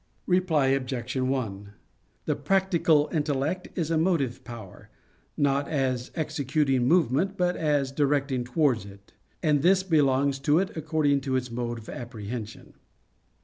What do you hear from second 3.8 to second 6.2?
a motive power, not as